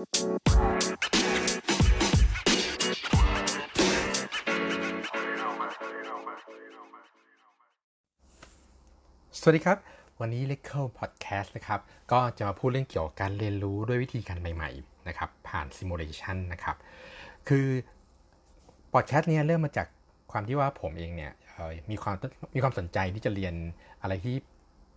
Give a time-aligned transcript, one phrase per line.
[0.00, 0.06] สวัส
[9.56, 9.78] ดีครับ
[10.20, 11.80] วันนี้ l e c a l Podcast นะครับ
[12.12, 16.76] ก็จะมาพูดเรื่องเกี่ยวกับการเรียนรู้ด้วยวิธีการใหม่ๆนะครับ ผ่าน Simulation นะครับ
[17.48, 17.66] คือ
[18.92, 19.86] Podcast นี้เริ่มมาจาก
[20.32, 21.32] ความที่ว่าผมเองเนี่ย
[21.90, 22.16] มีความ
[22.54, 23.54] มีความสนใจที่จะเรียน
[24.02, 24.36] อะไรที่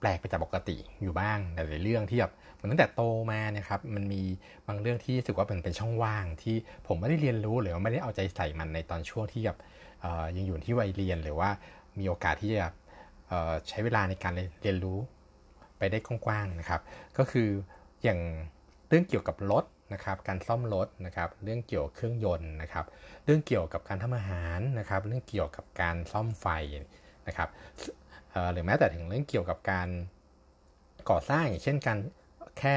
[0.03, 4.21] แปลกไปจากปกติอยู่บ้างหลายเรื่องที่แบบเหมือนตั้งแต่โตมานะครับมันมี
[4.67, 6.55] บางเรื่องที่รู้สึกว่าเป็นเป็นช่องว่างที่
[6.87, 9.57] ผมไม่ได้เรียนรู้หรือว่าไม่ได้เอาใจใส่มันในตอนช่วงที่แบบ
[10.35, 11.49] ยังอยู่ที่วัยเรียนหรือว่า
[11.99, 12.67] มีโอกาสที่จะ
[13.69, 14.97] ใช้เวลาในการเรียนรู้
[15.77, 16.81] ไปได้กว้างๆนะครับ
[17.17, 17.49] ก็คือ
[18.03, 18.19] อย่าง
[18.89, 22.85] เรื่องเกี่ยวกับรถนะครับการซ่อมรถนะครับ เรื่องเกี่ยวเครื่องยนต์นะครับ
[23.25, 26.47] เรื่องเกี่ยวกับการทำอาหารนะครับ เรื่องเกี่ยวกับการซ่อมไฟ
[27.27, 27.49] นะครับ
[28.53, 29.87] หรือแม้แต่ถึงเรื่องเกี่ยวกับการ
[31.09, 31.99] ก่อสร้างอย่างเช่นการ
[32.59, 32.75] แค่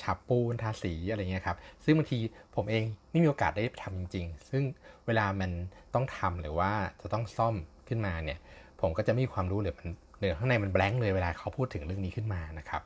[0.00, 2.18] ฉาบปูนทาสีอะไรเงี้ยครับ ซึ่งบางที
[2.56, 4.62] ผมเองไม่มีโอกาสได้ทำจริง ๆ ซึ่ง
[5.06, 5.50] เวลามัน
[5.94, 6.70] ต้องทำหรือว่า
[7.02, 7.54] จะต้องซ่อม
[7.88, 8.38] ขึ้นมาเนี่ย
[8.80, 12.82] ผมก็จะไม่มีความรู้หรือมันเนือข้างในมันแบงค์เลยเวลาเขาพูดถึงเรื่องนี้ขึ้นมานะครับ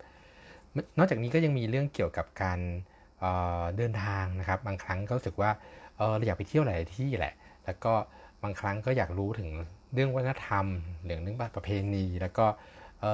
[0.98, 2.60] นอกจากนี้ก็ยังมีเรื่องเกี่ยวกับการ
[3.76, 5.50] เดินทางนะครับ บางครั้งก็รู้สึกว่า
[6.16, 7.92] เราอยากไปเที่ยวหลายที่แหละ แล้วก็
[8.42, 9.50] บางครั้งก็อยากรู้ถึง
[9.94, 10.66] เรื่องวัฒนธรรม
[11.04, 12.46] เรื่องเรื่องประเพณี แล้วก็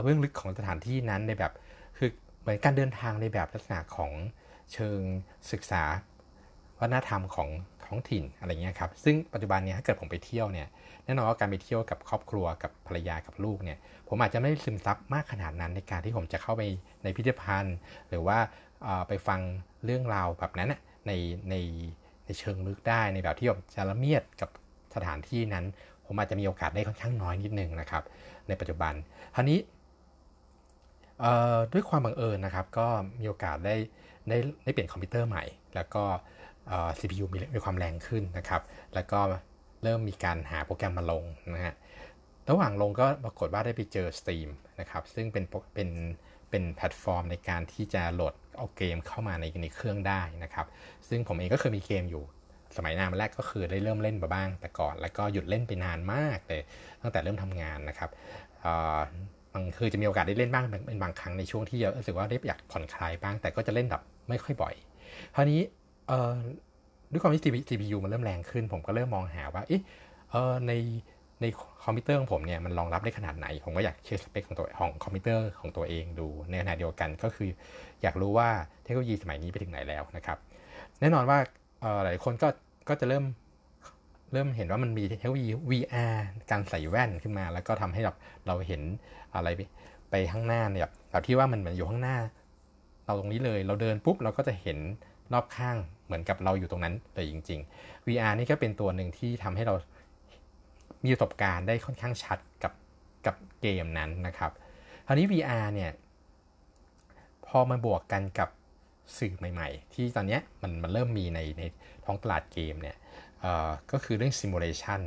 [0.02, 1.52] เบื้องลึกของสถานที่นั้นในแบบ
[1.98, 4.12] คือเหมือนการเดินทางในแบบลักษณะของ
[4.72, 5.00] เชิง
[5.52, 5.82] ศึกษา
[6.78, 7.48] วัฒนธรรมของ
[7.84, 10.68] ท้องถิ่นอะไรเงี้ยครับซึ่งปัจจุบันนี้ถ้าเกิดผมไปเที่ยวเนี่ย
[11.04, 13.78] แน่นอนว่าการไปเที่ยวกับครอบครัวกับภรรยากับลูกเนี่ย
[14.08, 16.62] ผมอาจจะไม่ซึมซับมากขนาดนั้นในการที่ผมจะเข้าไป
[17.02, 17.76] ในพิพิธภัณฑ์
[18.08, 18.38] หรือว่า
[19.08, 19.40] ไปฟัง
[19.84, 20.74] เรื่องราวแบบนั้น
[21.06, 21.12] ใน
[21.50, 21.54] ใน
[22.24, 24.50] ในเชิงลึกได้ในแบบที่ผมจะละเมียดกับ
[24.94, 25.64] สถานที่นั้น
[26.12, 28.02] ผมอาจจะมีโอกาสได้ค่อนข้างน้อยนิดนึงนะครับ
[28.48, 28.94] ในปัจจุบัน
[29.34, 29.58] คราวนี้
[31.72, 32.86] ด้วยความบังเอิญนะครับ ก็
[33.20, 33.76] มีโอกาสได้
[34.28, 35.44] ได้ได้เปลี่ยนคอมพิวเตอร์ใหม่
[35.74, 36.02] แล้วก็
[36.98, 38.62] CPU มีมีความแรงขึ้นนะครับ
[38.94, 39.20] แล้วก็
[39.82, 41.74] เริ่มมีการหาโปรแกรมมาลงนะฮะ
[42.50, 44.48] ระหว่างลงก็ปรากฏว่าได้ไปเจอ Steam
[44.80, 45.44] นะครับซึ่งเป็น
[45.74, 45.88] เป็น
[46.50, 50.66] เป็นแพลตฟอร์มในการที่จะโหลดเอาเกมเข้ามาในในเครื่องได้นะครับ
[51.08, 52.24] ซึ่งผมเองก็เคยมีเกมอยู่
[52.76, 56.62] สมัยนานแรกก็คือได้เริ่มเล่นมาบ้าง แต่ก่อน แล้วก็หยุดเล่นไปนานมากเลย
[57.02, 58.10] ตั้งแต่เริ่มทำงานนะครับ
[59.52, 64.74] บางคือจะมีโอกาสได้เล่นบ้างเป็นบางครั้งในช่วงที่รู้สึกว่าได้อยากผ่อนคลายบ้าง แต่ก็จะเล่นแบบไม่ค่อยบ่อย
[65.34, 65.60] คราวนี้
[67.10, 69.82] ด้วยความที่ CPU มันเริ่มแรงขึ้น ผมก็เริ่มมองหาว่าเอ๊ะ
[70.66, 70.72] ใน
[71.42, 71.46] ใน
[71.84, 77.50] คอมพิวเตอร์ของผมเนี่ยมันรองรับได้ขนาดไหน ผมก็อยากเช็คสเปคของตัวของคอมพิวเตอร์ของตัวเองดู ในขณะเดียวกันก็คือ
[78.02, 78.48] อยากรู้ว่า
[78.84, 80.38] เทคโนโลยีสมัยนี้ไปถึงไหนแล้วนะครับ
[81.00, 81.38] แน่นอนว่า
[82.04, 82.48] หลายคนก็
[82.88, 83.24] ก็จะเริ่ม
[84.32, 86.16] เริ่มเห็นว่ามันมีเทคโนโลยี VR
[86.50, 88.12] การใส่แว่นขึ้นมา แล้วก็ทำให้เรา
[88.46, 88.82] เราเห็น
[89.34, 89.60] อะไรไป
[90.10, 92.16] ไปข้างหน้าเนี่ยแบบที่ว่ามันเหมือนอยู่ข้างหน้า
[93.04, 94.78] เราตรงนี้เลย เราเดินปุ๊บเราก็จะเห็น
[95.32, 95.76] รอบข้าง
[96.06, 99.74] เหมือนกับเราอยู่ตรงนั้นเลยจริง ๆ VR นี่ก็เป็นตัวหนึ่งที่ทำให้เรา
[101.04, 102.72] มีประสบการณ์ได้ค่อนข้างชัดกับ
[103.26, 104.50] กับเกมนั้นนะครับ
[105.06, 105.90] คราวนี้ VR เนี่ย
[107.46, 108.48] พอมาบวกกันกับ
[109.18, 111.62] สื่อใหม่ ๆ ที่ตอนนี้มันมันเริ่มมีในใน
[112.04, 112.96] ท้องตลาดเกมเนี่ย
[113.92, 115.00] ก็คือเรื่อง simulation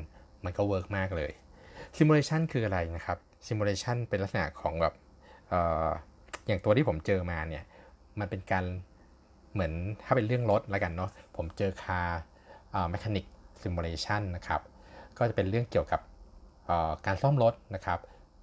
[0.45, 1.31] มันก็ work มากเลย
[1.97, 4.93] simulation คืออะไรนะครับ simulation เป็นลักษณะของแบบ
[5.53, 5.55] อ
[6.47, 7.63] อย่างตัวที่ผมเจอมาเนี่ย
[8.19, 8.65] มันเป็นการ
[9.53, 12.19] เหมือนถ้าเป็นเรื่องรถแล้วกันเนาะผมเจอ Car
[12.89, 13.25] Mechanic
[13.61, 14.61] Simulation นะครับ
[15.17, 16.01] ก็จะเป็นเรื่องเกี่ยวกับ
[17.05, 17.99] การซ่อมรถนะครับ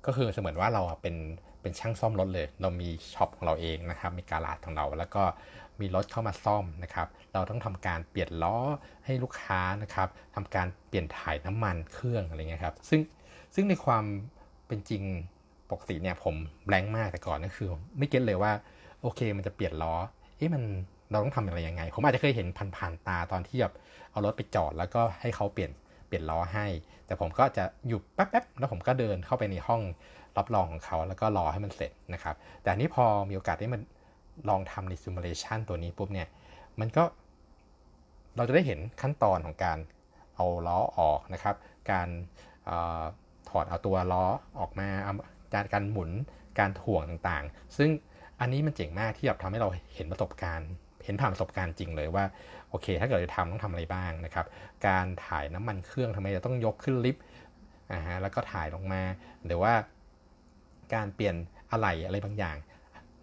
[0.07, 1.17] ก็คือเสมือนว่าเราเป็น
[1.63, 5.23] เป็นช่างซ่อมรถเลย เรามี shop ของเราเองนะครับ มี garage ของเรา แล้วก็
[5.81, 8.57] มีรถเข้ามาซ่อมนะครับ เราต้องทำการเปลี่ยนล้อ
[9.05, 13.01] ให้ลูกค้านะครับทำการเปลี่ยนถ่ายน้ำมันเครื่องอะไรเงี้ยครับ ซึ่ง
[13.55, 14.05] ซึ่งในความ
[14.67, 15.03] เป็นจริง
[15.71, 16.35] ปกติเนี่ยผม
[16.69, 17.69] แรงมากแต่ก่อนก็คือ
[17.99, 18.53] ไม่ get เลยว่า
[19.03, 19.95] โอเคมันจะเปลี่ยนล้อ
[20.37, 20.63] เอ๊ะมัน
[21.11, 22.47] เราต้องทำอะไรยังไง ผมอาจจะเคยเห็น
[22.77, 23.75] ผ่านๆตาตอนที่แบบ
[24.11, 25.71] เอารถไปจอดแล้วก็ให้เขาเปลี่ยน
[26.11, 26.67] เปลี่ยนล้อให้
[27.07, 29.83] แต่ผมก็จะอยู่แป๊บๆแล้วผมก็เดินเข้าไปในห้อง
[30.39, 33.83] รับรองของเขา แล้วก็รอให้มันเสร็จนะครับ แต่นี้พอมีโอกาสได้มัน
[34.49, 36.29] ลองทำในซิมูเลชันตัวนี้ปุ๊บเนี่ย
[36.81, 37.05] มันก็
[38.37, 39.79] เราจะได้เห็นขั้นตอนของการ
[40.37, 41.57] เอาล้อออกนะครับ
[41.91, 42.09] การ
[42.69, 42.71] อ
[43.49, 44.25] ถอดเอาตัวล้อ
[44.61, 44.89] ออกมา
[45.55, 46.11] การการหมุน
[46.59, 47.91] การถ่วงต่างๆ ซึ่ง
[48.41, 50.71] อันนี้มันเจ๋งมากที่แบบทำให้เราเห็นประสบการณ์
[51.11, 52.25] ห็นผ่านประสบการณ์จริงเลยว่า
[52.71, 54.47] โอเค ถ้าเกิดจะทำต้องทำอะไรบ้างนะครับ
[54.87, 57.23] การถ่ายน้ำมันเครื่องทำไมจะต้องยกขึ้นลิฟต์
[57.93, 59.03] นะฮะแล้วก็ถ่ายลงมา
[59.47, 59.73] หรือว่า
[60.95, 61.37] การเปลี่ยน
[61.71, 62.57] อะไหล่อะไรบางอย่าง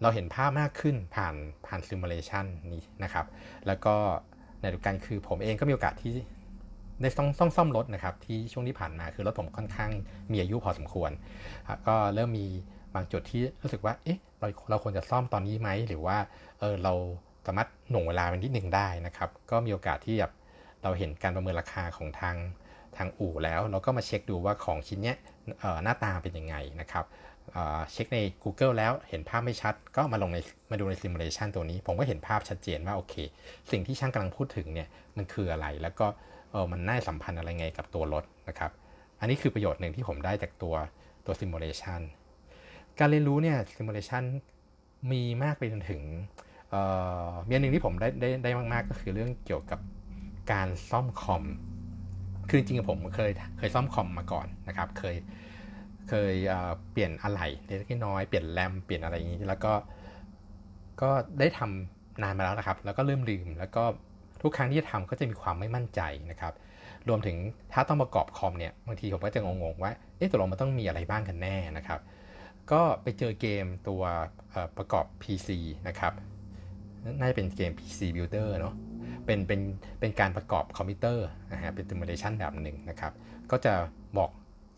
[0.02, 1.34] เราเห็นภาพมากขึ้นผ่าน
[1.66, 2.44] ผ่านซิมูเลชัน
[2.74, 3.26] นี้นะครับ
[3.66, 3.94] แล้วก็
[4.60, 6.14] ในดูกันคือผมเองก็มีโอกาสที่
[7.00, 9.90] ได้ต้องต้องซ่อมรถนะครับที่ช่วงที่ผ่านมาคือรถผมค่อนข้าง
[10.32, 11.10] มีอายุพอสมควร
[11.86, 12.46] ก็เริ่มมี
[12.94, 16.16] บางจุดที่รู้สึกว่าเอ๊ะเราเราควรจะซ่อมตอนนี้ไหมหรือว่า
[16.60, 16.92] เออเรา
[17.46, 20.32] สามารถหน่วงเวลาเป็นนิดหนึ่งได้นะครับ ก็มีโอกาสที่แบบ
[20.82, 22.36] เราเห็นการประเมินราคาของทาง
[22.96, 25.14] ทางอู่แล้ว เราก็มาเช็คดูว่าของชิ้นนี้
[25.82, 27.04] หน้าตาเป็นยังไงนะครับ
[27.92, 30.38] เช็คใน Google แล้วเห็นภาพไม่ชัด ก็มาลงใน
[30.70, 33.14] มาดูในซิมูเลชันตัวนี้ ผมก็เห็นภาพชัดเจนว่าโอเค
[33.70, 36.06] สิ่งที่ช่างกำลังพูดถึงเนี่ยมันคืออะไร แล้วก็
[36.50, 38.70] เออมันน่าสัมพันธ์อะไรไงกับตัวรถนะครับ
[39.20, 40.74] อันนี้คือประโยชน์หนึ่งที่ผมได้จากตัว
[41.26, 42.00] ตัวซิมูเลชัน
[42.98, 44.22] การเรียนรู้เนี่ยซิมูเลชัน
[45.12, 46.02] มีมากไปจนถึง
[47.48, 49.80] มีอันหนึ่งที่ผมได้ได้ได้มาก ๆ ก็คือเรื่องเกี่ยวกับ
[50.52, 51.44] การซ่อมคอม
[52.48, 55.16] คือจริงๆผมเคยเคยซ่อมคอมมาก่อนนะครับ เคย
[56.08, 56.34] เคย
[56.92, 59.72] เปลี่ยนอะไหล่เล็กน้อยเปลี่ยนแรมเปลี่ยนอะไรอย่างนี้แล้วก็
[61.02, 61.10] ก็
[61.40, 63.84] ได้ทำนานมาแล้วนะครับ แล้วก็เริ่มลืม แล้วก็
[64.42, 66.00] ทุกครั้งที่จะทำก็จะมีความไม่มั่นใจ
[66.30, 66.54] นะครับ
[67.08, 67.36] รวมถึง
[67.72, 72.00] ถ้าต้องประกอบคอมเนี่ยบางทีผมก็จะงงๆว่าเอ๊ะตกลงมันต้องมีอะไรบ้างกันแน่นะครับ
[72.72, 74.02] ก็ไปเจอเกมตัว
[74.76, 75.48] ประกอบ PC
[75.88, 76.12] นะครับ
[77.20, 78.74] น่าจะเป็นเกม PC Builder เนาะ
[79.26, 79.60] เป็นเป็น
[80.00, 83.12] เป็นการประกอบคอมพิวเตอร์นะฮะเป็นซิมูเลชันแบบหนึ่งนะครับ
[83.50, 83.74] ก็จะ
[84.18, 84.30] บอก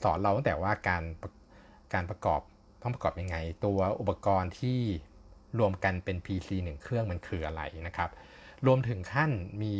[0.02, 1.02] สอนเราตั้งแต่ว่าการ
[1.94, 2.40] การประกอบ
[2.82, 4.78] ต้องประกอบยังไง ตัวอุปกรณ์ที่
[5.58, 8.11] รวมกันเป็น PC หนึ่งเครื่องมันคืออะไรนะครับ
[8.66, 9.31] รวมถึงขั้น
[9.62, 9.75] มี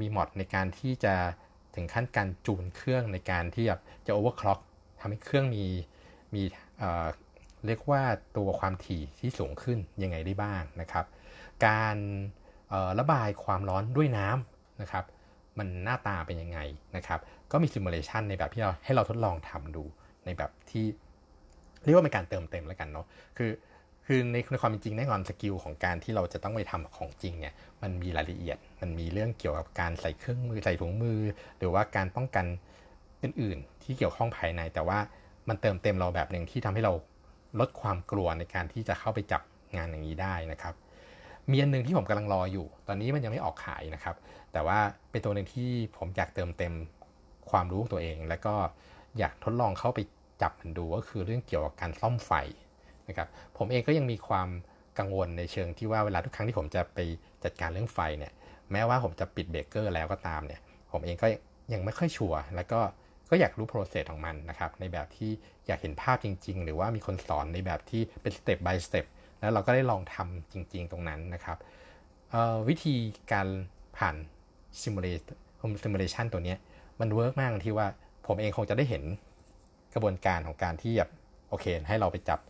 [0.00, 1.14] มีมอดในการที่จะ
[1.74, 3.64] ถึงขั้นการจูนเครื่องในการที่
[4.06, 4.60] จะ overclock
[5.00, 5.64] ทำให้เครื่องมี
[6.34, 6.42] มี
[7.66, 8.02] เรียกว่า
[8.36, 11.04] ตัวความถี่ที่สูงขึ้นยังไงได้บ้างนะครับ
[11.64, 11.96] การ
[12.98, 15.04] ระบายความร้อนด้วยน้ำนะครับ
[15.58, 16.58] มันหน้าตาเป็นยังไง
[16.96, 17.20] นะครับ
[17.52, 19.84] ก็มี simulation ในแบบที่เราให้เราทดลองทำดู
[20.24, 20.84] ในแบบที่
[21.84, 23.06] เรียกว่าเป็นการเติมเต็มแล้วกันเนาะ
[23.36, 23.50] คือ
[24.06, 31.20] คือในในความเป็นจริงแน่นอน skill ของการที่เราจะต้องไปทำของจริงเนี่ยมันมีรายละเอียด มันมีเรื่องเกี่ยวกับการใส่เครื่องมือใส่ถุงมือ
[31.58, 32.46] หรือว่าการป้องกัน
[33.22, 34.98] อื่น ๆ ที่เกี่ยวข้องภายใน แต่ว่า
[35.48, 36.92] มันเติมเต็มเราแบบหนึ่งที่ทำให้เรา
[37.60, 39.42] ลดความกลัวในการที่จะเข้าไปจับ
[39.76, 40.74] งานอย่างนี้ได้นะครับ
[41.50, 44.16] มีอันหนึ่งที่ผมกำลังรออยู่ ตอนนี้มันยังไม่ออกขายนะครับ
[44.52, 44.78] แต่ว่า
[45.10, 46.74] เป็นตัวหนึ่งที่ผมอยากเติมเต็ม
[47.50, 48.54] ความรู้ของตัวเอง แล้วก็
[49.18, 49.98] อยากทดลองเข้าไป
[50.42, 52.32] จับมันดูก็คือเรื่องเกี่ยวกับการซ่อมไฟ
[53.08, 53.28] นะครับ
[53.58, 54.48] ผมเองก็ยังมีความ
[54.98, 56.98] กังวลในเชิงที่ว่าเวลาทุกครั้งที่ผมจะไป
[57.44, 58.32] จัดการเรื่องไฟเนี่ย
[58.72, 60.60] แม้ว่าผมจะปิดเบรกเกอร์แล้วก็ตามเนี่ย
[60.92, 61.26] ผมเองก็
[61.72, 62.80] ยังไม่ค่อยชัวร์แล้วก็
[63.30, 65.30] ก็อยากรู้ process ของมันนะครับในแบบที่
[65.66, 69.04] อยากเห็นภาพจริง ๆ หรือว่ามีคนสอนในแบบที่เป็นสเต็ป by สเต็ป
[69.46, 71.58] แล้วเราก็ได้ลองทำจริง ๆ ตรงนั้นนะครับ
[72.68, 72.94] วิธี
[73.32, 73.46] การ
[73.96, 74.16] ผ่าน
[74.82, 76.54] simu- simulation ตัวนี้
[77.00, 77.86] มัน work มากที่ว่า
[78.26, 79.02] ผมเองคงจะได้เห็น
[79.94, 81.10] กระบวนการของการที่แบบ
[81.48, 82.40] โอเค ให้เราไปจับ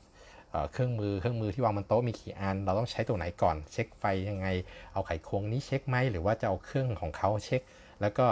[0.72, 4.46] เครื่องมือเครื่องมือที่วางบนโต๊ะมีกี่อัน เราต้องใช้ตัวไหนก่อน เช็คไฟยังไง
[4.92, 7.62] เอาไขควงนี้เช็คไหมหรือว่าจะเอาเครื่องของเขาเช็ค
[8.00, 8.26] แล้วก็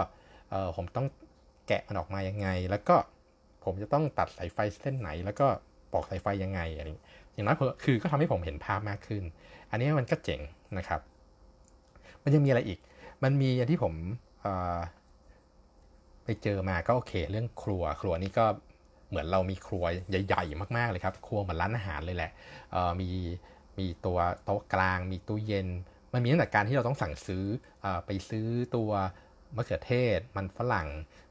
[0.76, 1.06] ผมต้อง
[1.69, 2.96] แกะมันออกมายังไง แล้วก็
[3.64, 5.46] ผมจะต้องตัดสายไฟเส้นไหน แล้วก็
[5.93, 6.87] ปอกสายไฟยังไงอะไร
[7.35, 9.23] อย่างนั้นคือก็ทำให้ผมเห็นภาพมากขึ้น
[9.71, 10.41] อันนี้มันก็เจ๋ง
[10.79, 11.01] นะครับ
[12.23, 12.79] มันยังมีอะไรอีก
[13.25, 13.95] มันมีอย่างที่ผม
[16.25, 18.47] ไปเจอมาก็โอเค เรื่องครัวครัวนี่ก็
[19.09, 22.31] เหมือนเรามีครัวใหญ่ ๆ มากๆเลยครับ ครัวเหมือนร้านอาหารเลยแหละ
[23.01, 23.11] มี
[23.79, 25.69] มีตัวโต๊ะกลาง มีตู้เย็น
[26.13, 27.45] มันมีตั้งแต่การที่เราต้องสั่งซื้อ
[27.85, 28.47] อไปซื้อ
[28.77, 28.91] ตัว
[29.57, 30.89] มะเขือเทศ มันฝรั่ง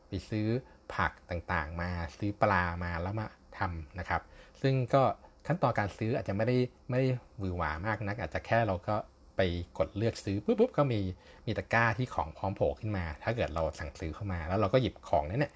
[0.08, 0.48] ไปซื้อ
[0.94, 3.28] ผักต่างๆ มาซื้อปลามาแล้วมา
[3.58, 4.22] ทำนะครับ
[4.62, 5.04] ซึ่งก็
[5.48, 6.58] ขั้นตอนการซื้ออาจจะไม่ได้
[6.90, 7.08] ไม่ได้
[7.42, 8.96] วือหวามากนัก อาจจะแค่เราก็
[9.38, 9.42] ไป
[9.78, 11.00] กดเลือกซื้อปุ๊บปุ๊บก็มี
[11.46, 15.54] มีตะกร้าที่ของพร้อมโผล่ขึ้นมา ถ้าเกิดเราสั่งซื้อเข้ามา แล้วเราก็หยิบของนั้นเนี่ย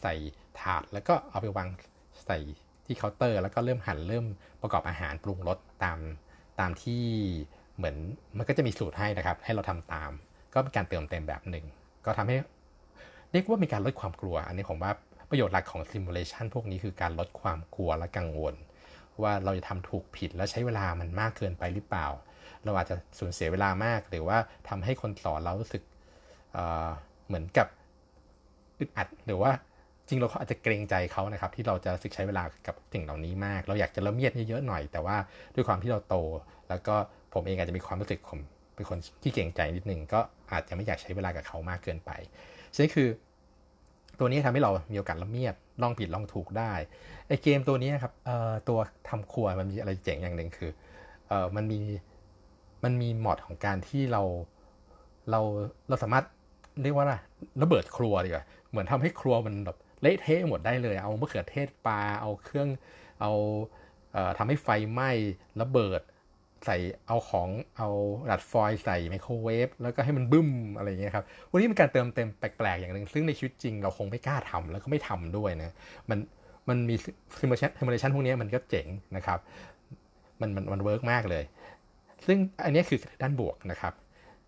[0.00, 0.14] ใส่
[0.60, 1.68] ถาดแล้วก็เอาไปวาง
[2.26, 2.38] ใส่
[2.86, 4.26] ที่เคาน์เตอร์ แล้วก็เริ่มหั่นเริ่ม
[4.62, 5.98] ประกอบอาหารปรุงรสตาม
[6.60, 7.02] ตามที่
[7.76, 7.96] เหมือน
[8.38, 10.10] มันก็จะมีสูตรให้นะครับ ให้เราทำตาม
[10.54, 11.64] ก็เป็นการเติมเต็มแบบหนึ่ง
[12.04, 12.36] ก็ทำให้
[13.32, 14.92] เรียกว่ามีการลดความกลัว อันนี้ผมว่า
[15.30, 18.54] ประโยชน์หลักของซิมูเลชันพวกนี้คือการลดความกลัวและกังวล
[19.22, 22.06] ว่าเราจะทำถูกผิดและใช้เวลามันมากเกินไปหรือเปล่า
[22.64, 25.82] เราอาจจะสูญเสียเวลามาก หรือว่าทำให้คนสอนเรารู้สึก
[26.52, 27.66] เเหมือนกับ
[28.78, 29.50] อึดอัดหรือว่า
[30.08, 35.16] จริงเราอาจจะเกรงใจเขานะครับ ที่เราจะสึกใช้เวลากับสิ่งเหล่านี้มาก เราอยากจะละเมียดเยอะๆหน่อย แต่ว่า
[35.54, 36.16] ด้วยความที่เราโต
[36.68, 36.94] แล้วก็
[37.34, 38.38] ผมเองอาจจะมีความรู้สึกผม
[38.74, 40.20] เป็นคนที่เกรงใจนิดนึงก็
[40.52, 42.10] อาจจะไม่อยากใช้เวลากับเขามากเกินไป
[42.74, 43.08] ฉะนั้นคือ
[44.18, 46.72] ตัวนี้ทำให้เรามีโอกาสละเมียดลองผิดลองถูกได้
[47.28, 48.12] ไอเกมตัวนี้ครับ
[48.68, 50.70] ตัวทำครัวมันมีอะไรเจ๋งอย่างหนึ่งคือ
[51.56, 51.80] มันมี
[52.84, 54.22] มันมีมอดของการที่เรา
[55.30, 55.40] เรา
[55.88, 56.24] เราสามารถ
[56.82, 57.14] เรียกว่าอะไร
[57.62, 62.68] ระเบิดครัวดีกว่าเหมือนทำให้ครัวมันแบบเละเทะหมดได้เลย เอามะเขือเทศปลาเอาเครื่อง
[63.20, 63.32] เอา
[64.12, 65.10] เอ่อทำให้ไฟไหม้
[65.60, 66.00] ระเบิด
[66.66, 67.88] ใส่เอาของกระดา
[68.30, 75.70] ษฟอยล์ใส่ไมโครเวฟแล้วก็ให้มันบึ้มอะไรอย่างเงี้ยครับวันนี้เป็นการเติมเต็มแปลกๆอย่างหนึ่งซึ่งในชีวิตจริงเราคงไม่กล้าทำแล้วก็ไม่ทำด้วยนะ
[76.10, 76.18] มัน
[76.68, 76.94] มันมี
[77.40, 78.86] simulation simulation พวกนี้มันก็เจ๋ง
[79.16, 79.38] นะครับ
[80.40, 81.44] มันมันมัน work มากเลย
[82.26, 83.92] ซึ่งอันนี้คือด้านบวกนะครับ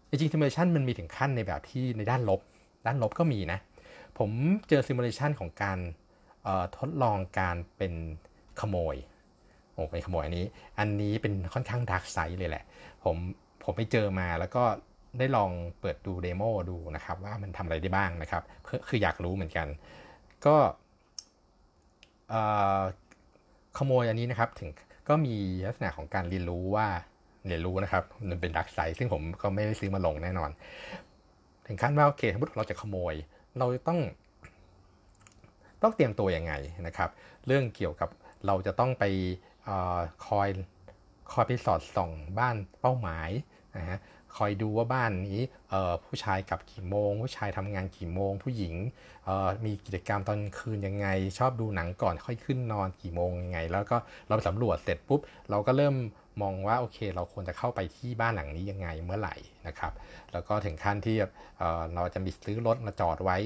[0.09, 2.40] จริงๆ simulation มันมีถึงขั้นในแบบที่ในด้านลบ
[2.87, 3.59] ด้านลบก็มีนะ
[4.19, 4.31] ผม
[4.69, 5.79] เจอ simulation ของการ
[6.79, 7.93] ทดลองการเป็น
[8.61, 8.97] ขโมย
[9.73, 10.47] โอ้เป็นขโมยอันนี้
[10.79, 12.65] อันนี้เป็นค่อนข้าง dark side เลยแหละ
[13.05, 13.17] ผม
[13.65, 14.62] ผมไปเจอมาแล้วก็
[15.19, 15.50] ได้ลอง
[15.81, 18.43] เปิดดู demo ดูนะครับ ว่ามันทำอะไรได้บ้างนะครับ
[18.89, 19.67] คืออยากรู้เหมือนกัน
[20.47, 20.57] ก็
[23.79, 24.71] ขโมยอันนี้นะครับถึง
[25.09, 25.35] ก็มี
[25.67, 26.87] ลักษณะของการเรียนรู้ว่า
[27.47, 30.50] เรียนรู้นะครับ มันเป็น dark side ซึ่งผมก็ไม่ได้ซื้อมาลงแน่นอน
[31.67, 33.15] ถึงขั้นว่าโอเคสมมติเราจะขโมย
[33.59, 33.99] เราต้อง
[35.83, 36.53] ต้องเตรียมตัวยังไง
[36.87, 37.11] นะครับ
[37.47, 38.11] เรื่องเกี่ยวกับ
[38.47, 39.05] เราจะต้องไป
[40.26, 40.49] คอย
[41.33, 43.31] คอยไปสอดส่องบ้านเป้าหมาย
[43.76, 43.99] นะฮะ
[44.37, 45.40] คอยดูว่าบ้านนี้
[46.05, 48.75] ผู้ชายกลับกี่โมง ผู้ชายทำงานกี่โมง ผู้หญิง
[49.64, 51.07] มีกิจกรรมตอนคืนยังไง
[51.38, 55.95] ชอบดูหนังก่อนค่อยขึ้นนอนกี่โมงยังไง แล้วก็เราไปสำรวจเสร็จปุ๊บ เราก็เริ่ม
[56.43, 59.37] มองว่าโอเค เราควรจะเข้าไปที่บ้านหลังนี้ยังไงเมื่อไหร่
[59.67, 59.93] นะครับ
[60.33, 61.17] แล้วก็ถึงขั้นที่
[61.95, 63.38] เราจะมีซื้อรถมาจอดไว้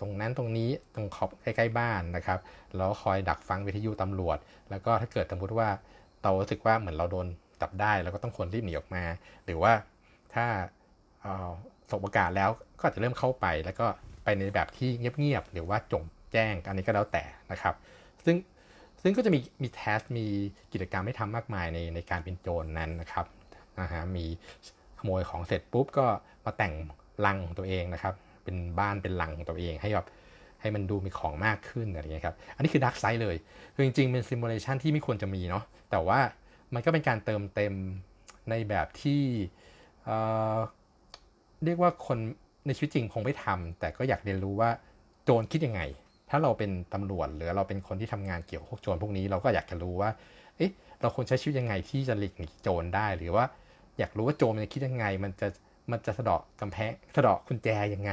[0.00, 2.38] ตรงนั้นตรงนี้ตรงขอบใกล้ๆบ้านนะครับ
[2.76, 4.38] แล้วคอยดักฟังวิทยุตำรวจ
[4.70, 5.68] แล้วก็ถ้าเกิดสมมติว่า
[6.22, 7.26] เรารู้สึกว่าเหมือนเราโดน
[7.60, 9.04] จับได้แล้วก็ต้องควรรีบหนีออกมา
[9.44, 9.72] หรือว่า
[10.34, 10.44] ถ้า
[11.90, 13.86] สบโอกาสแล้วก็จะเริ่มเข้าไป แล้วก็
[14.24, 16.02] ไปในแบบที่เงียบๆหรือว่าจง
[16.32, 17.74] แจ้งอันนี้ก็แล้วแต่นะครับ
[18.24, 18.36] ซึ่ง
[19.02, 20.26] ซึ่งก็จะมีมีแทสมี
[20.72, 23.26] กิจกรรมให้ทำมากมายในในการเป็นโจรนนั้นนะครับ
[23.80, 24.24] นะฮะมี
[24.98, 26.06] ขโมยของเสร็จปุ๊บก็
[26.44, 26.74] มาแต่ง
[27.26, 30.06] ลังของตัวเองนะครับ เป็นบ้านเป็นหลังของตัวเองให้แบบ
[30.60, 33.36] ให้มันดูมีของมากขึ้นอะไรเงี้ยครับ อันนี้คือดักไซด์เลย
[33.74, 36.18] คือจริงๆ เป็นซิมูเลชันที่ไม่ควรจะมีเนาะ แต่ว่า
[36.74, 37.74] มันก็เป็นการเติมเต็ม
[38.50, 39.22] ในแบบที่
[41.64, 42.18] เรียกว่าคน
[42.66, 44.70] ในชีวิตจริงคงไม่ทำแต่ก็อยากเรียนรู้ว่า
[45.24, 45.82] โจรคิดยังไง
[46.30, 50.10] ถ้าเราเป็นตำรวจหรือเราเป็นคนที่ทำงานเกี่ยวกับโจรพวกนี้ เราก็อยากจะรู้ว่า
[50.56, 50.70] เอ๊ะ
[51.00, 53.44] เราควรใช้ชีวิตยังไงที่จะหลีกหนีโจรได้ หรือว่า
[53.98, 55.48] อยากรู้ว่าโจรมันคิดยังไง มันจะ
[55.90, 58.12] มันจะสะดอกกำแพงสะดอกกุญแจยังไง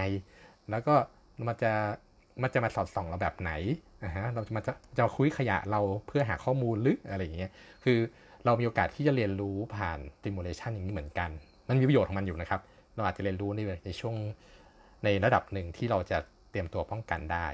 [0.69, 0.93] แล้วก็
[1.47, 1.71] มันจะ
[2.41, 3.51] มันจะมาสอดส่องเราแบบไหน
[4.03, 7.51] นะฮะเราจะมาจะจะคุยขยะเราเพื่อหาข้อมูลหรืออะไรอย่างเงี้ย
[7.83, 7.97] คือ
[8.45, 11.29] เรามีโอกาสที่จะเรียนรู้ผ่านซิมูเลชันอย่างนี้เหมือนกัน
[11.67, 12.61] มันมีประโยชน์ของมันอยู่นะครับ
[12.95, 14.15] เราอาจจะเรียนรู้ในในช่วง
[15.03, 16.17] ในระดับหนึ่งที่เราจะ
[16.51, 17.47] เตรียมตัวป้องกันได้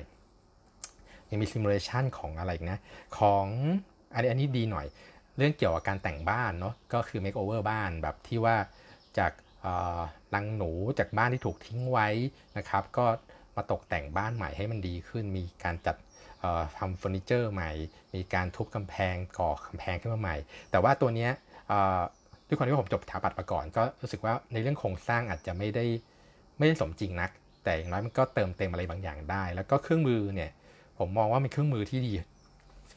[1.30, 2.80] ยังมีซิมูเลชันของอะไรนะ
[3.20, 3.46] ของ
[4.14, 4.86] อันนี้อันนี้ดีหน่อย
[5.38, 8.56] เรื่องเกี่ยวกับการแต่งบ้านเนาะก็คือ make over บ้านแบบที่ว่า
[9.18, 9.32] จาก
[10.36, 12.08] ลังหนูจากบ้านที่ถูกทิ้งไว้
[12.58, 13.06] นะครับ ก็
[13.56, 15.96] มาตกแต่งบ้านใหม่ให้มันดีขึ้น มีการจัด
[16.78, 17.72] ทำเฟอร์นิเจอร์ใหม่
[18.16, 20.36] มีการทุบกำแพงก่อกำแพงขึ้นมาใหม่
[20.72, 21.30] แต่ว่าตัวนี้
[22.48, 25.86] ด้วยความที่ผมจบสถาปัดมาก่อน ก็รู้สึกว่าในเรื่องโครงสร้างอาจจะไม่ได้
[26.58, 27.30] ไม่ได้สมจริงนัก
[27.64, 30.52] แต่อย่างน้อยมันก็เติมเต็มอะไรบางอย่างได้ แล้วก็เครื่องมือเนี่ย
[31.00, 32.14] ผมมองว่าเป็นเครื่องมือที่ดี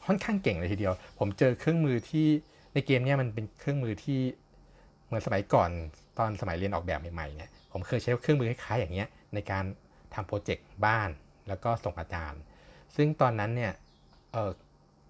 [0.05, 2.27] ค่อนข้างเก่งเลยทีเดียว ผมเจอเครื่องมือที่
[2.73, 4.19] ในเกมนี้มันเป็นเครื่องมือที่
[5.09, 5.69] เหมือนสมัยก่อน
[6.19, 9.63] ตอนสมัยเรียนออกแบบใหม่ๆเนี่ยผมเคยใช้เครื่องมือคล้ายๆอย่างเงี้ยในการ
[10.13, 11.09] ทำโปรเจกต์บ้าน
[11.47, 12.41] แล้วก็ส่งอาจารย์
[12.95, 13.73] ซึ่งตอนนั้นเนี่ย
[14.33, 14.51] เออ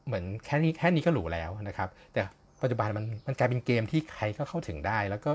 [0.05, 2.21] เหมือนแค่นี้แค่นี้ก็หรูแล้วนะครับ แต่
[2.61, 5.31] ปัจจุบันมันมันกลายเป็นเกมที่ใครก็เข้าถึงได้ แล้วก็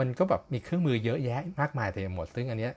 [0.00, 2.72] มันก็แบบมีเครื่องมือเยอะแยะมากมายเต็มหมด ซึ่งอันเนี้ย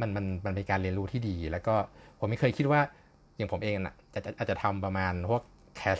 [0.00, 1.74] มันมันมันเป็นการเรียนรู้ที่ดี แล้วก็
[2.18, 2.80] ผมไม่เคยคิดว่า
[3.36, 5.42] อย่างผมเองนะอาจจะอาจจะทำประมาณพวก
[5.76, 5.98] แคส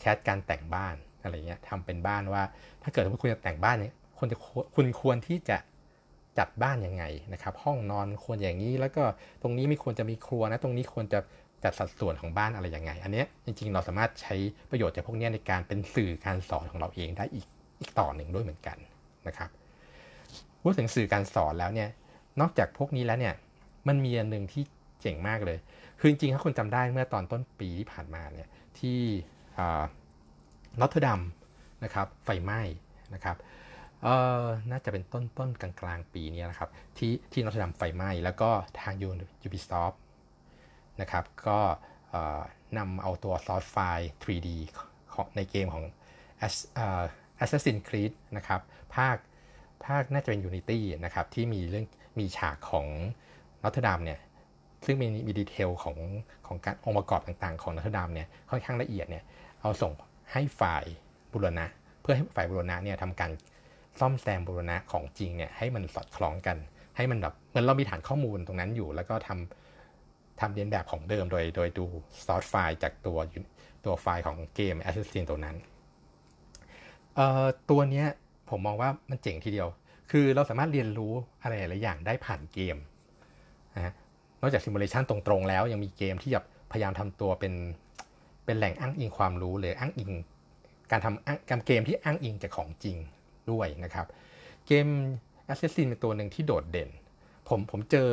[0.00, 0.96] แคสการแต่งบ้าน
[1.28, 2.42] อะไรเงี้ยทำเป็นบ้านว่า
[2.82, 4.36] ถ้าเกิดว่าคุณจะแต่งบ้านเนี่ยคุณจะ
[4.74, 5.58] คุณควรที่จะ
[6.38, 9.02] จัดบ้านยังไงนะครับ ห้องนอนควรอย่างนี้ แล้วก็
[9.42, 11.20] ตรงนี้ไม่ควรจะมีครัวนะ ตรงนี้ควรจะ
[11.64, 14.34] จัดสัดส่วนของบ้านอะไรยังไง อันนี้จริงๆ เราสามารถใช้
[14.70, 17.46] ประโยชน์จากพวกนี้ในการเป็นสื่อการสอนของเราเองได้อีก
[17.80, 18.78] อีกต่อหนึ่งด้วยเหมือนกัน
[19.28, 19.50] นะครับ
[20.62, 21.88] พูดถึงสื่อการสอนแล้วเนี่ย
[22.40, 23.34] นอกจากพวกนี้แล้วเนี่ย
[23.88, 24.62] มันมีอันหนึ่งที่
[25.00, 25.58] เจ๋งมากเลย
[25.98, 28.98] คือจริงๆ ถ้าคุณจำได้เมื่อตอนต้นปีที่ผ่านมาเนี่ยที่
[30.80, 31.20] Notre Dame
[31.84, 32.60] นะครับไฟไหม้
[33.14, 33.36] นะครับ
[34.02, 34.08] เอ
[34.42, 39.08] อน่าจะเป็นต้นต้นกลางกลางปีนี้นะครับ ที่ที่ Notre Dame ไฟไหม้ แล้วก็ทางยู
[39.42, 39.92] Ubisoft
[41.00, 41.58] นะครับก็
[42.78, 44.48] นำเอาตัว source file 3D
[45.12, 45.84] ของในเกมของ
[47.42, 48.60] Assassin's Creed นะครับ
[48.96, 49.16] ภาค
[49.86, 51.86] ภาคน่าจะเป็น Unity นะครับที่มีเรื่อง
[52.18, 52.86] มีฉากของ
[53.62, 54.20] Notre Dame เนี่ย
[54.84, 55.96] ซึ่งมีมี detail ของ
[56.46, 59.24] ของการองค์ประกอบต่างๆ ของ Notre Dame เนี่ยค่อนข้างละเอียดเนี่ย
[59.60, 59.92] เอาส่ง
[60.32, 60.84] ให้ฝ่าย
[61.32, 61.66] บุรณะ
[62.00, 63.30] เพื่อให้ฝ่ายบุรณะเนี่ยทำการ
[64.00, 66.56] ซ่อมแซมบูรณะของจริงเนี่ยให้มันสอดคล้องกัน
[66.96, 71.86] ให้มันแบบเหมือนเรามีฐานข้อมูลตรงนั้นอยู่ แล้วก็ทำทำเรียนแบบของเดิมโดยโดยดู
[72.26, 73.18] ซอสไฟล์จากตัว
[73.84, 75.56] ตัวไฟล์ของเกม Assassin ตัวนั้น
[77.14, 78.06] เอ่อตัวเนี้ย
[78.50, 79.68] ผมมองว่ามันเจ๋งทีเดียว
[80.10, 82.76] คือเราสามารถเรียนรู้อะไรหลายอย่างได้ผ่านเกม
[83.76, 83.92] นะ
[84.40, 87.52] นอกจากซิมูเลชันตรงๆแล้วยังมีเกมที่แบบพยายามทำตัวเป็น
[88.48, 90.12] เป็นแหล่งอ้างอิงความรู้เลยอ้างอิง
[90.90, 92.96] การทำการเกมที่อ้างอิงจากของจริง
[93.50, 94.06] ด้วยนะครับ
[94.66, 94.86] เกม
[95.52, 96.90] Assassin เป็นตัวหนึ่งที่โดดเด่น
[97.48, 98.10] ผมผมเจอ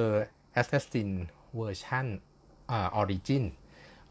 [0.62, 1.10] Assassin
[1.56, 2.06] เวอร์ชัน
[2.72, 3.44] อ่า Origin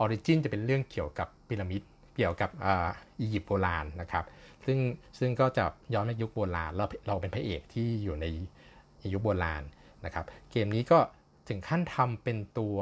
[0.03, 1.83] Origin จะเป็นเรื่องเกี่ยวกับพีระมิด
[2.17, 2.67] เกี่ยวกับอ
[3.21, 4.25] อียิปต์โบราณนะครับ
[4.65, 4.79] ซึ่ง
[5.19, 5.65] ซึ่งก็จะ
[5.95, 8.25] ย้อนไปยุคโบราณเราเราเป็นพระเอกที่อยู่ใน
[9.13, 9.63] ยุคโบราณ
[10.05, 10.99] นะครับ เกมนี้ก็
[11.49, 12.77] ถึงขั้นทำเป็นตัว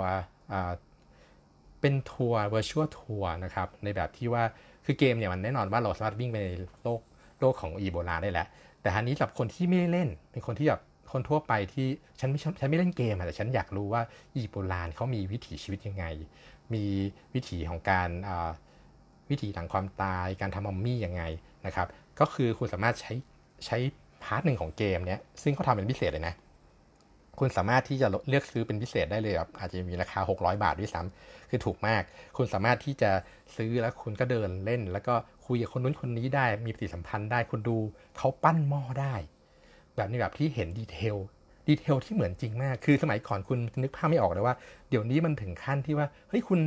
[1.82, 4.42] เป็นทัวร์ virtual ทัวร์นะครับ ในแบบที่ว่า
[4.84, 6.48] คือเกมเนี่ยมันแน่นอนว่าเราสามารถวิ่งไปใน
[6.82, 7.00] โลก
[7.40, 8.46] โลกของอีโบลาได้แหล้ว
[8.82, 10.80] แต่อันนี้สำหรับคนที่ไม่ได้เล่น เป็นคนที่แบบ
[11.12, 11.86] คนทั่วไปที่
[12.20, 14.02] ฉันไม่ฉันไม่เล่นเกมแต่ฉันอยากรู้ว่า
[14.36, 16.04] อีโบลานเขามีวิถีชีวิตยังไง
[16.74, 16.84] มี
[17.34, 18.08] วิถีของการ
[19.30, 21.22] วิถีหลังความตายการทำมัมมี่ยังไง
[21.66, 21.86] นะครับ
[22.20, 23.12] ก็คือคุณสามารถใช้
[23.66, 23.76] ใช้
[24.22, 26.34] part หนึ่งของเกมเนี้ยซึ่งเขาทำเป็นพิเศษเลยนะ
[27.38, 32.02] คุณสามารถที่จะเลือกซื้อเป็นพิเศษได้เลยครับอาจจะมีราคา 600 บาทด้วยซ้ำคือถูกมาก
[32.36, 33.10] คุณสามารถที่จะ
[33.56, 35.14] ซื้อแล้วคุณก็เดินเล่น แล้วก็
[35.46, 37.78] คุยกับคนนู้นคนนี้ได้ มีปฏิสัมพันธ์ได้คุณดู
[38.18, 39.14] เขาปั้นหม้อได้
[39.96, 41.16] แบบนี้แบบที่เห็น detail
[41.68, 44.54] detail ที่เหมือนจริงมาก คือสมัยก่อนคุณนึกภาพไม่ออกเลยว่า
[44.88, 46.60] เดี๋ยวนี้มันถึงขั้นที่ว่า เฮ้ยคุณ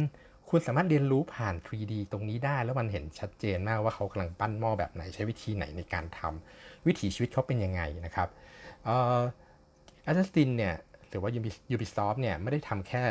[0.50, 8.29] คุณสามารถเรียนรู้ผ่าน 3D ตรงนี้ได้ แล้วมันเห็นชัดเจนมากว่าเขากำลังปั้นหม้อแบบไหน ใช้วิธีไหนในการทำวิถีชีวิตเขาเป็นยังไงนะครับ
[8.86, 9.19] เอ่อ
[10.05, 10.75] แอสซินเนี่ย
[11.09, 11.29] หรือว่า
[11.75, 13.03] Ubisoft เนี่ยไม่ได้ทำแค่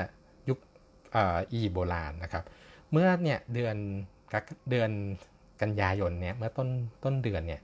[0.49, 0.59] ยุค
[1.17, 2.45] อีโบราณนะครับ
[2.93, 3.77] เมื่อเนี่ยเดือน
[4.71, 4.91] เดือน
[5.63, 6.69] กันยายนเนี่ยเมื่อต้น
[7.05, 7.61] ต้นเดือนเนี่ย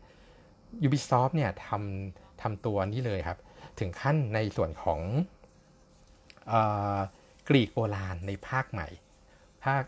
[0.87, 3.39] Ubisoft เนี่ยทำทำตัวนี้เลยครับ
[3.79, 5.01] ถึงขั้นในส่วนของ
[7.49, 8.89] กรีกโบราณในภาคใหม่
[9.65, 9.83] ภาค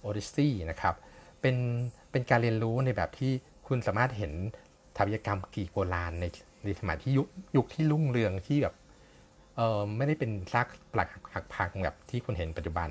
[0.00, 0.94] โอดิซี่นะครับ
[1.40, 1.56] เป็น
[2.10, 3.32] เป็นการเรียนรู้ในแบบที่
[3.66, 4.32] คุณสามารถเห็น
[4.96, 6.24] ทาวิกรรมกรีกโบราณใน
[6.64, 7.26] ในสมัยที่ยุค
[7.56, 8.74] ยุคที่รุ่งเรืองที่แบบ
[9.56, 12.88] เออไม่ได้เป็นซากปลักหักพังแบบที่คุณเห็นปัจจุบัน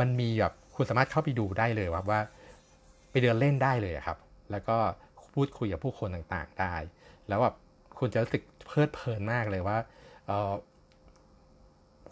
[0.00, 2.20] มันมีแบบคุณสามารถเข้าไปดูได้เลยว่าว่า
[3.10, 4.18] ไปเดินเล่นได้เลยครับ
[4.50, 4.76] แล้วก็
[5.34, 6.74] พูดคุยกับผู้คนต่างๆได้
[7.28, 7.54] แล้วแบบ
[7.98, 9.76] คุณจะรู้สึกเพลิดเพลินมากเลยว่า
[10.26, 10.52] เออ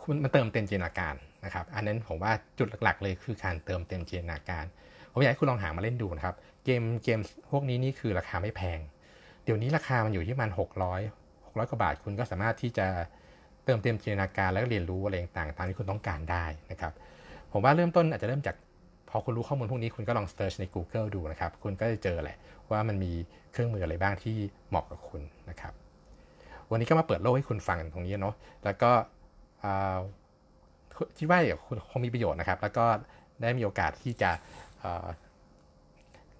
[0.03, 4.65] คุณมันเติมเต็มจินตนาการนะครับ อันนั้นผมว่าจุดหลักๆ เลยคือการเติมเต็มจินตนาการ
[5.13, 8.79] ผมอยากให้คุณลองหามาเล่นดูนะครับ เกมเกมพวกนี้นี่คือราคาไม่แพง
[9.45, 11.01] เดี๋ยวนี้ราคามันอยู่ที่มันหกร้อย
[11.47, 12.87] หกร้อยกว่าบาทคุณก็สามารถที่จะ
[13.65, 16.93] เติมเต็มจินตนาการแล้วก็เรียนรู้อะไรต่างๆตามที่คุณต้องการได้นะครับ
[17.53, 18.57] ผมว่าเริ่มต้นอาจจะเริ่มจาก
[19.11, 22.37] พอคุณรู้ข้อมูลพวกนี้คุณก็ลองเซิร์ชใน Google ดูนะครับ คุณก็จะเจอแหละ
[22.71, 23.13] ว่ามันมี
[23.53, 24.37] เครื่องมืออะไรบ้างที่
[24.69, 25.73] เหมาะกับคุณนะครับ
[26.71, 28.91] วันนี้ก็มาเปิดโลกให้คุณฟังตรงนี้เนาะแล้วก็
[31.19, 32.85] คิดว่าคุณคงมีประโยชน์นะครับ แล้วก็
[33.43, 34.31] ได้มีโอกาสที่จะ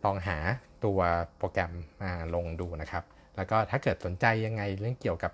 [0.05, 0.39] ลองหา
[0.85, 0.99] ตัว
[1.39, 3.05] โปรแกรมมาลงดูนะครับ
[3.37, 5.33] แล้วก็ถ้าเกิดสนใจยังไงเรื่องเกี่ยวกับ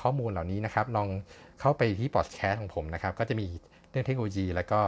[0.00, 1.08] ข้อมูลเหล่านี้นะครับ ลอง
[1.60, 3.46] เข้าไปที่พอดแคสของผมนะครับ ก็จะมี
[3.90, 4.78] เรื่องเทคโนโลยี แล้วก็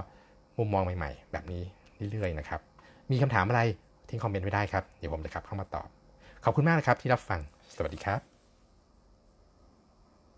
[0.59, 1.62] มุมมองใหม่ ๆ แบบนี้
[2.12, 2.61] เรื่อยๆนะครับ
[3.11, 3.61] มีคำถามอะไร
[4.09, 5.88] ทิ้งคอมเมนต์ไว้ได้ครับ เดี๋ยวผมจะกลับเข้ามาตอบ
[6.44, 7.40] ขอบคุณมากนะครับที่รับฟัง
[7.76, 8.32] สวัสดีครับ